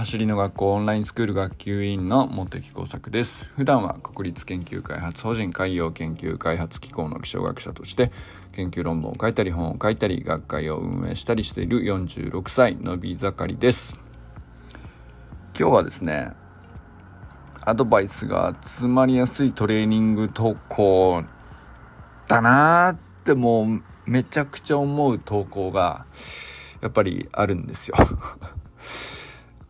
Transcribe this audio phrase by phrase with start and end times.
[0.00, 3.44] 走りの学校オンラインスクール学級委員の茂木耕作です。
[3.54, 8.10] 普段は国立研究開発法人海洋研究開発機構の気象学者として
[8.52, 14.02] 研究論文を書いたり本を書いたり学会を運営したりしている46歳のび盛りです。
[15.54, 16.32] 今日はですね
[17.60, 21.24] アドバイスが集まりやすいトレーニング投稿
[22.26, 26.06] だなーってもうめちゃくちゃ思う投稿が
[26.80, 27.96] やっぱりあるんですよ。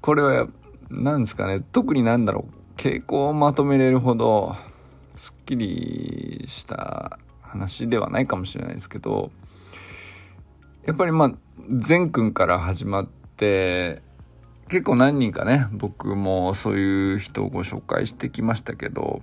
[0.00, 0.48] これは
[0.90, 1.62] 何ですかね。
[1.72, 2.60] 特になんだろう。
[2.80, 4.56] 傾向をまとめれるほど
[5.14, 9.30] すっきりした話ではないかもしれないですけど
[10.86, 11.32] やっぱりまあ
[11.68, 14.00] 善くんから始まって
[14.70, 19.20] 結構何人かね僕もそういう人をご紹介してきましたけど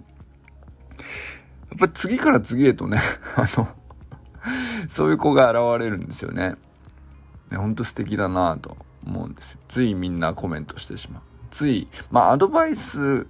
[1.71, 2.99] やっぱり次から次へとね
[3.35, 3.67] あの
[4.87, 6.55] そういう子が現れるんですよね。
[7.55, 8.77] ほんと素敵だなと。
[9.07, 9.59] 思うんですよ。
[9.67, 11.21] ついみんなコメントしてしまう。
[11.49, 13.25] つい、まあアドバイス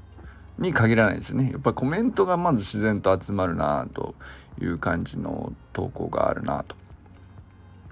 [0.58, 1.52] に限らないですよね。
[1.52, 4.16] やっぱコメントがまず自然と集まるなと
[4.60, 6.76] いう感じの投稿があるなと。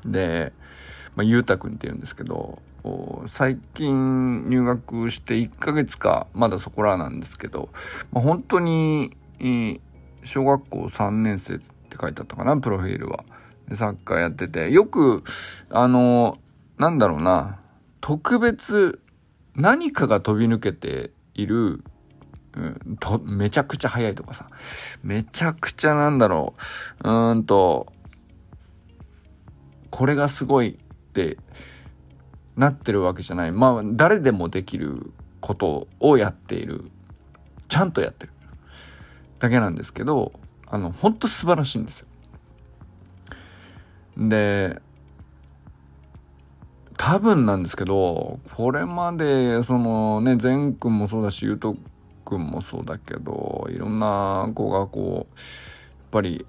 [0.05, 0.51] で、
[1.15, 2.61] まあ、ゆうたくんって言うんですけど、
[3.25, 7.69] 最近入学して1ヶ月か、まだそこらなんですけど、
[8.11, 9.17] まあ、本当に、
[10.23, 13.23] 小学校3年生って書いてあったかな、プロフィールは。
[13.73, 15.23] サッカーやってて、よく、
[15.71, 16.37] あの、
[16.77, 17.59] なんだろうな、
[18.07, 19.01] 特別
[19.55, 21.83] 何かが飛び抜けている、
[22.55, 24.47] うん、と、めちゃくちゃ速いとかさ、
[25.01, 26.53] めちゃくちゃなんだろ
[27.03, 27.91] う、うーんと、
[29.89, 31.39] これがすごいって
[32.55, 33.51] なってるわけじゃない。
[33.51, 36.91] まあ、誰でもできることをやっている。
[37.69, 38.33] ちゃんとやってる。
[39.39, 40.31] だけなんですけど、
[40.67, 42.07] あの、ほんと素晴らしいんですよ。
[44.15, 44.79] で、
[46.97, 51.75] 多分なんですけど、これまで、そのね、善くんもそうだし、ゆうと
[52.23, 55.25] くんもそうだけど、いろんな子がこう、やっ
[56.11, 56.45] ぱり、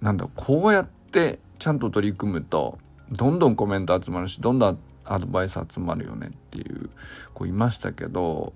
[0.00, 2.78] なんだ、こうやってちゃんと取り組むと、
[3.10, 6.90] どんどんコメント集まるし、どんどんアドバイス集まるよねっていう
[7.34, 8.52] 子いましたけど、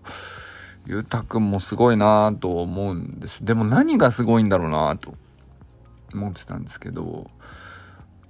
[0.87, 3.45] ゆうたくんもすごいなぁと思うんです。
[3.45, 5.15] でも何がすごいんだろうなぁと
[6.15, 7.31] 思ってたんですけど、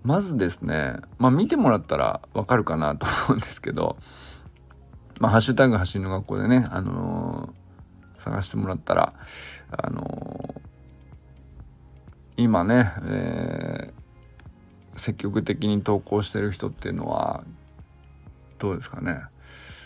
[0.03, 3.97] まずですね、まあ見てもらったらわかるかなと思うんですけど、
[5.19, 9.15] まあハッシュタグ走りの学校でね、あのー、探してもらったら、
[9.71, 17.45] あのー、今ね、えー、積極的に投稿してる人っていうのは、
[18.59, 19.23] どうですかね。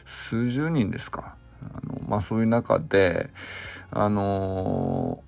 [0.05, 1.37] 数十人ですか。
[1.63, 3.31] あの、まあそういう中で、
[3.91, 5.23] あの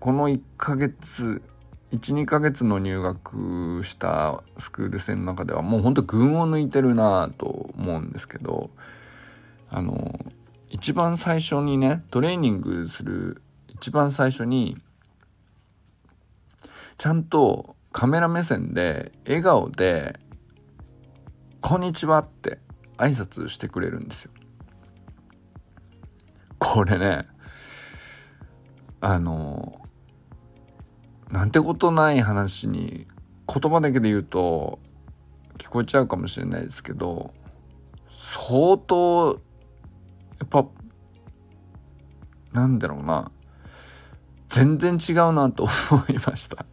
[0.00, 1.40] この1ヶ月、
[1.94, 8.70] 12ヶ月の入学したスクール生の中ではもうほんと群を抜いてるなと思うんですけど
[9.70, 10.18] あの
[10.70, 14.76] 一番最初にねトレーニングする一番最初に
[16.98, 20.18] ちゃんとカメラ目線で笑顔で
[21.60, 22.58] 「こんにちは」って
[22.96, 24.32] 挨拶してくれるんですよ。
[26.58, 27.26] これね
[29.00, 29.80] あの
[31.34, 33.08] なんてことない話に
[33.52, 34.78] 言葉だけで言うと
[35.58, 37.34] 聞こえちゃうかもしれないですけど
[38.12, 39.40] 相当
[40.38, 40.64] やっぱ
[42.52, 43.32] なんだろうな。
[44.48, 46.64] 全然違うなと思いました。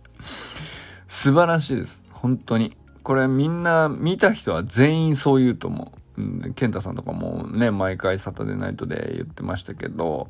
[1.08, 2.04] 素晴らしいです。
[2.12, 2.78] 本当に。
[3.02, 10.30] これみんな見た人は全員そう言うと思う、うん、健太さんとかもね毎回サタデーナイトで言ってましたけど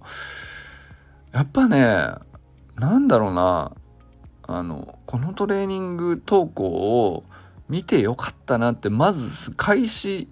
[1.34, 2.14] やっぱね
[2.76, 3.74] なんだろうな。
[4.56, 7.24] あの、このトレーニング投稿を
[7.70, 10.28] 見てよかったなって、まず開始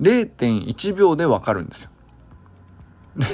[0.00, 1.90] 0.1秒でわかるんですよ。
[3.16, 3.26] で、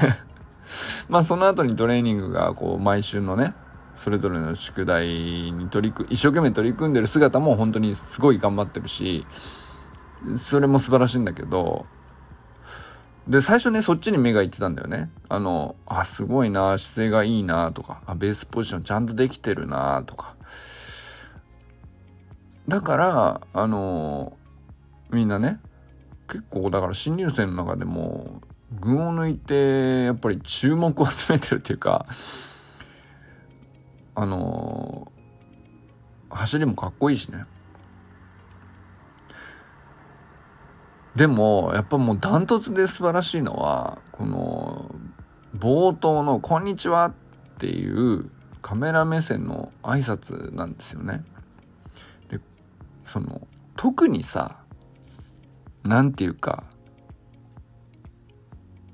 [1.09, 3.55] まあその後にトレーニングがこう毎週のね、
[3.97, 9.27] それぞれの宿題に取り組一生懸命取り組んでる姿も本当にすごい頑張ってるし、
[10.37, 11.87] それも素晴らしいんだけど、
[13.29, 15.11] で、最初ね、そっちに目がいってたんだよね。
[15.29, 20.35] あの、あ、すごいな、姿勢がいいな、とか、あ、ベースポジションちゃんとできてるな、とか。
[22.67, 24.37] だから、あの、
[25.11, 25.61] みんなね、
[26.29, 28.41] 結構、だから新入生の中でも、
[28.81, 32.07] 群を抜いて、やっぱり注目を集めてるっていうか、
[34.15, 35.11] あの、
[36.31, 37.45] 走りもかっこいいしね。
[41.17, 44.95] でも、やっぱもうダントツで素晴らしいのは、この、
[45.57, 47.13] 冒頭の、こんにちはっ
[47.59, 48.31] ていう
[48.63, 51.25] カメラ目線の挨拶なんですよね。
[52.29, 52.39] で、
[53.07, 53.47] その、
[53.77, 54.57] 特にさ、
[55.83, 56.65] なんていうか、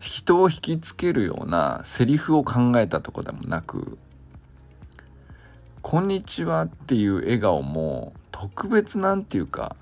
[0.07, 3.99] 人を引きつけるようなセリフを考えたとこでもなく
[5.83, 9.77] 「こんにちは」っていう笑顔も特別なんていうか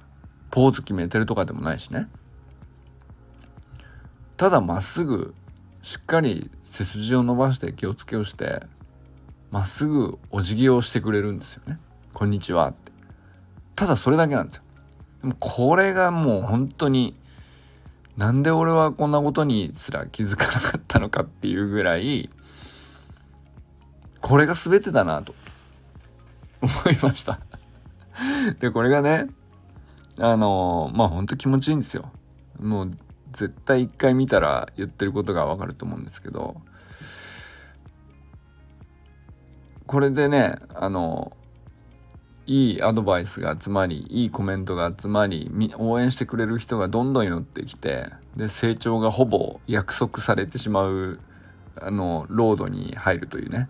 [0.51, 2.09] ポーズ決めてるとかでもないしね
[4.37, 5.35] ただまっすぐ
[5.83, 8.63] しっかり背筋を伸ばして気をつけをして
[9.51, 11.79] まっすぐお辞儀をしてくれるんですよね
[12.13, 12.93] 「こんにちは」って。
[13.77, 14.63] ただそれだけなんですよ。
[15.23, 17.15] でもこれがもう本当に
[18.17, 22.31] なんで俺はこんなことにすら気づかなかったのかっていうぐらい
[24.21, 25.35] これが全てだなと
[26.61, 27.41] 思いました。
[28.61, 29.27] でこれがね
[30.19, 32.11] あのまあほんと気持ちいいんですよ。
[32.61, 32.91] もう
[33.35, 36.55] 絶対一回見たら言ってることがわかると思うんですけど
[39.87, 41.37] これでねあの
[42.47, 51.19] いいアドバイスが集まりいいコメントが集まり応援してくれる人がどんどん寄ってきてで成長がほぼ約束されてしまう
[51.77, 53.69] あのロードに入るというね。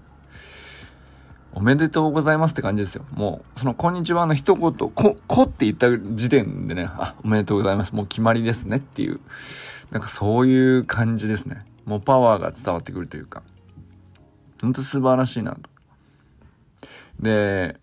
[1.56, 3.04] おめでとうございますって感じですよ。
[3.12, 7.94] もう、その、こんにちはの一言、こ、こって言った時点でね、あ、おめでとうございます。
[7.94, 9.20] もう決まりですねっていう、
[9.92, 11.64] なんかそういう感じですね。
[11.84, 13.44] もうパワーが伝わってくるというか、
[14.60, 15.70] ほんと素晴らしいなと。
[17.20, 17.78] で、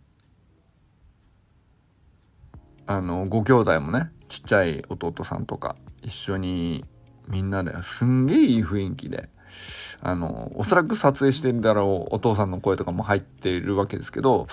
[2.88, 6.84] あの、ご兄弟もね、ちっちゃい弟さんとか、一緒に
[7.30, 9.30] みんなですんげえいい雰囲気で、
[10.02, 14.48] あの、おそらく撮影してるだろうお父さんの声とかも入っているわけですけど、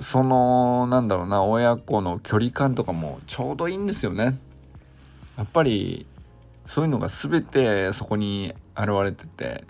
[0.00, 4.38] その、なんだろうな、親子の距離感とかもちょうどいいんですよね。
[5.36, 6.06] やっぱり、
[6.66, 9.64] そういうのが全てそこに現れてて、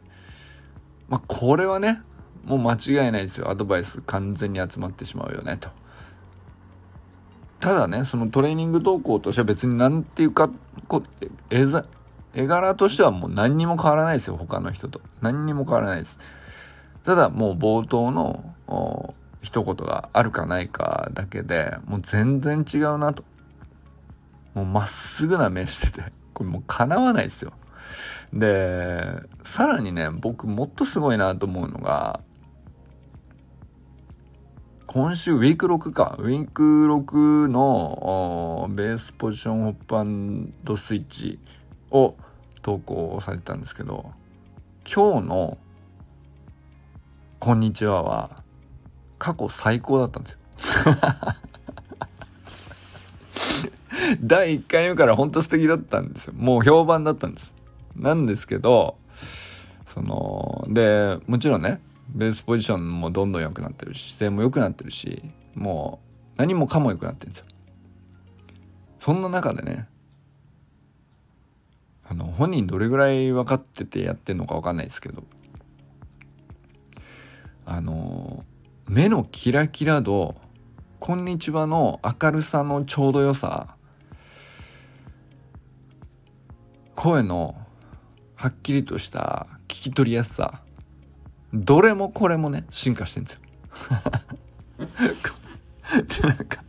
[1.08, 2.02] まあ、これはね、
[2.44, 3.50] もう間違いないですよ。
[3.50, 5.70] アドバイス完全に集まってしまうよね、と。
[7.58, 10.50] ただね、そのトレーニング投稿としては別になんていうか、
[10.88, 11.02] こ
[11.50, 11.64] 絵
[12.34, 15.00] 絵柄としてはもう何にも変わらないですよ、他の人と。
[15.20, 16.18] 何にも変わらないです。
[17.02, 23.24] ただもう冒頭の一言があるかないかだけでもう全然違うなと。
[24.54, 27.52] もうまっすぐな目してて、これもう叶わないですよ。
[28.32, 29.04] で、
[29.42, 32.20] さらにね、僕もっとすごいなと思うのが、
[34.86, 36.16] 今週ウィーク6か。
[36.18, 39.74] ウィーク6のベースポジションホッ
[40.64, 41.38] プスイッチ
[41.90, 42.16] を
[42.62, 44.12] 投稿されたんですけど、
[44.92, 45.58] 今日の
[47.38, 48.42] こんにちはは
[49.18, 50.38] 過去最高だったんですよ。
[54.22, 56.34] 第1回目から本当素敵だったんですよ。
[56.36, 57.54] もう評判だったんです。
[57.96, 58.96] なんですけど、
[59.86, 61.80] その、で、もちろんね、
[62.14, 65.22] ベースポジションもどんどん良くなってるし、姿勢も良くなってるし、
[65.54, 66.00] も
[66.34, 67.46] う何もかも良くなってるんですよ。
[68.98, 69.88] そんな中でね、
[72.10, 75.22] あの、本人どれぐらい分かっててやってんのか分かんないですけど、
[77.64, 78.44] あの、
[78.88, 80.34] 目のキラキラ度、
[80.98, 83.76] こんにちはの明るさのちょうど良さ、
[86.96, 87.54] 声の
[88.34, 90.62] はっきりとした聞き取りやすさ、
[91.54, 93.40] どれもこれもね、進化してんですよ。
[96.22, 96.64] で、なんか、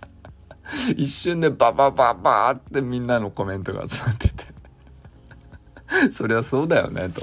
[0.96, 4.51] 一瞬でババババーってみんなのコメントが集まってて
[6.12, 7.22] そりゃそうだよね、と。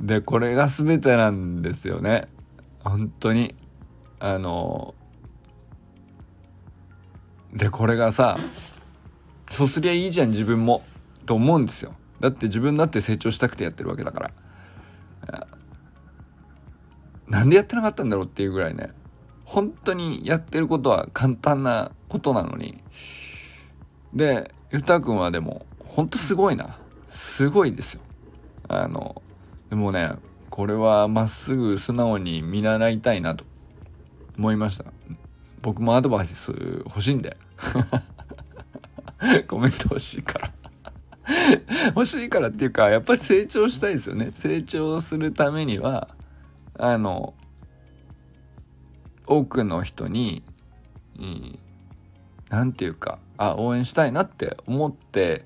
[0.00, 2.28] で、これが全てなんですよね。
[2.84, 3.54] 本当に。
[4.18, 4.94] あの、
[7.52, 8.38] で、これがさ、
[9.50, 10.82] そうすりゃいいじゃん、自分も。
[11.24, 11.94] と思うんですよ。
[12.20, 14.30] だって自分だって成長したくてやってるわけだから。
[17.28, 18.90] なんでやってなかったんだろうっていうぐらいね
[19.44, 22.82] 本当にやってることは簡単なことなのに
[24.14, 26.78] でゆたくんはでも本当すごいな
[27.16, 28.02] すごいですよ。
[28.68, 29.22] あの
[29.70, 30.10] でもね
[30.50, 33.44] これはまっすぐ素直に見習いたいなと
[34.38, 34.84] 思いました。
[35.62, 36.52] 僕もアドバイス
[36.84, 37.36] 欲しいんで。
[39.48, 40.52] コメント欲しいから。
[41.88, 44.30] 欲しいからっていうかやっぱり成長したいですよね。
[44.32, 46.14] 成長するためには
[46.78, 47.34] あの
[49.26, 50.44] 多くの人に
[52.50, 55.44] 何、うん、て言うかあ応援したいなって思って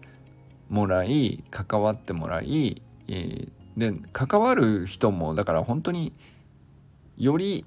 [0.70, 6.14] もらい関わってもらい、え、で関わる人もだから本当に
[7.18, 7.66] より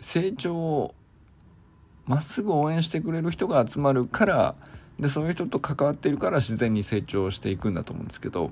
[0.00, 0.94] 成長を
[2.06, 4.54] まっすぐ応援してくれる人が集まるから
[4.98, 8.50] でそういう人と関わっているから自然に成長していくんだと思うんですけど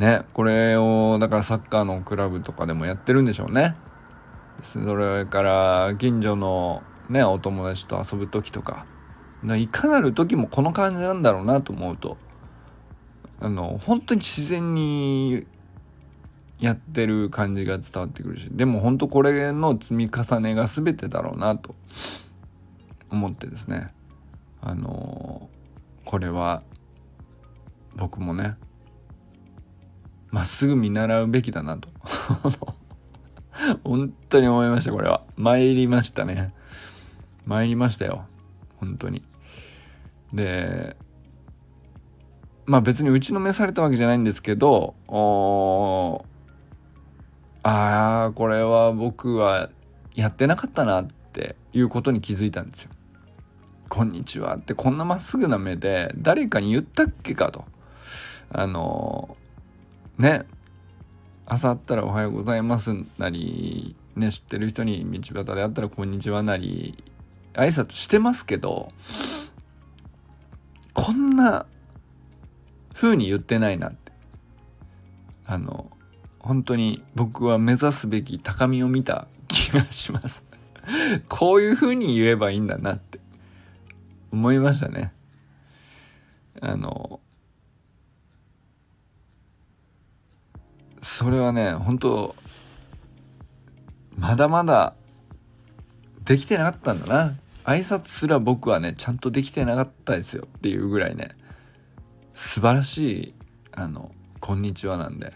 [0.00, 3.76] ね、これを、だからサッカーのクラブとかでもやってるんでしょうね。
[4.62, 8.86] それから、近所のね、お友達と遊ぶ時とか、
[9.56, 12.16] いかなる時もこの感じなんだろうなと思うと、
[13.40, 15.46] あの本当に自然に
[16.58, 18.48] やってる感じが伝わってくるし。
[18.50, 21.74] でも本当これの積み重ねが全てだろうなと。
[23.10, 23.92] 思ってですね。
[24.62, 25.48] あの
[26.04, 26.62] これは
[27.96, 28.56] 僕もね
[30.30, 31.88] まっすぐ見習うべきだなと。
[33.84, 35.22] 本当に思いましたこれは。
[35.36, 36.54] 参りましたね。
[37.46, 38.26] 参りましたよ。
[38.76, 39.22] 本当に。
[40.32, 40.96] で
[42.66, 44.94] まあ別に打ちのめされたわけじゃないんですけど
[47.62, 49.70] ああこれは僕は
[50.14, 52.90] やってなかったなっていうことに気づいたんですよ。
[53.88, 57.64] こんにちはってこんなまっすぐな目で誰かに言ったっけかと。
[58.52, 59.36] あの
[60.18, 60.46] ね
[61.46, 67.02] 朝あったらおはようございますなりね知ってる人に道端であったらこんにちはなり
[67.54, 68.88] 挨拶してますけど
[71.02, 71.64] こんな
[72.92, 74.12] 風に言ってないなって
[75.46, 75.90] あの
[76.38, 80.44] 本当に僕は目指すべき高みを見た気がします
[81.30, 83.18] こういう風に言えばいいんだなって
[84.30, 85.12] 思いましたね。
[86.60, 87.20] あの、
[91.02, 92.36] それはね、本当
[94.16, 94.94] まだまだ
[96.24, 97.39] できてなかったんだな。
[97.64, 101.30] 挨拶すら僕はね、ちゃんとできてなかったですよっていうぐらいね、
[102.34, 103.34] 素晴らしい、
[103.72, 105.32] あの、こんにちはなんで。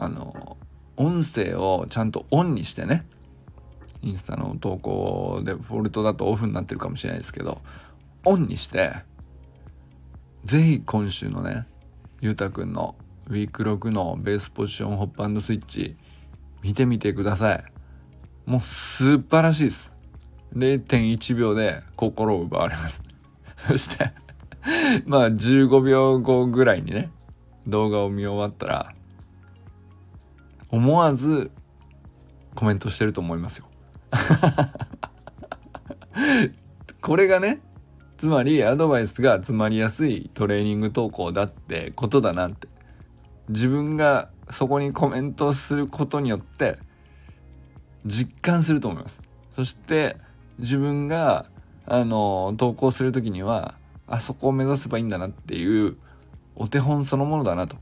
[0.00, 0.56] あの
[0.96, 3.04] 音声をちゃんとオンにしてね
[4.00, 7.60] インスタの投稿でフォルトだとオフになってるかもしれないですけど
[8.24, 8.92] オンにして
[10.44, 11.66] ぜひ今週のね
[12.20, 12.94] ゆうたくんの
[13.26, 15.96] ウィーク6のベースポジションホップスイッチ
[16.62, 17.64] 見てみてください
[18.46, 19.92] もう素晴らしいです
[20.54, 23.02] 0.1秒で心を奪われます。
[23.68, 24.12] そして
[25.06, 27.10] まあ15秒後ぐらいにね
[27.66, 28.94] 動画を見終わったら
[30.70, 31.50] 思わず
[32.54, 33.66] コメントしてると思いますよ。
[37.00, 37.60] これがね
[38.16, 42.68] つまりアドバイスが詰まりやすいトレーニング投稿だってことだなって。
[43.48, 46.78] 自分がそこにコメントすることによって
[48.04, 49.20] 実感すると思います。
[49.56, 50.16] そして
[50.58, 51.46] 自分が
[51.86, 53.74] あの投稿する時には
[54.06, 55.96] あそこを目指せばいいんだなっていう
[56.56, 57.76] お手本そのものだなと。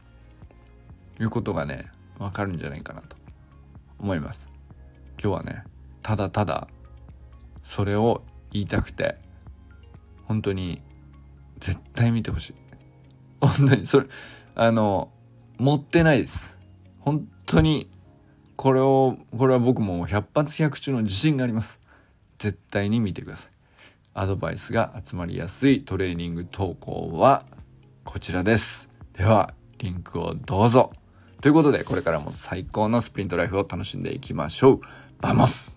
[1.19, 3.17] いうことがねわかるんじゃないかなと。
[3.99, 4.47] 思います。
[5.23, 5.65] 今日はね
[6.03, 6.69] ただただ
[7.63, 9.17] それを言いたくて
[10.25, 10.83] 本当に
[11.59, 12.55] 絶対見てほしい。
[13.41, 14.07] 本当にそれ
[14.55, 15.11] あの
[15.59, 16.57] 持ってないです。
[17.01, 17.89] 本当に
[18.57, 21.81] これをこれは僕も100発100中の自信があります。
[22.39, 23.51] 絶対に見てください。
[24.15, 27.45] アドバイスが集まりやすいトレーニング投稿は
[28.05, 28.89] こちらです。
[29.17, 30.93] ではリンクをどうぞ。
[31.41, 34.81] ということで、これからも最高のスプリントライフを楽しんでいきましょう。
[35.21, 35.76] Vamos。